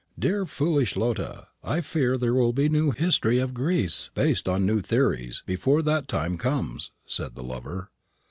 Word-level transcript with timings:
"Dear 0.17 0.47
foolish 0.47 0.95
Lotta, 0.97 1.49
I 1.63 1.79
fear 1.81 2.17
there 2.17 2.33
will 2.33 2.53
be 2.53 2.65
a 2.65 2.69
new 2.69 2.89
history 2.89 3.37
of 3.37 3.53
Greece, 3.53 4.09
based 4.15 4.49
on 4.49 4.65
new 4.65 4.81
theories, 4.81 5.43
before 5.45 5.83
that 5.83 6.07
time 6.07 6.39
comes," 6.39 6.89
said 7.05 7.35
the 7.35 7.43
lover. 7.43 7.91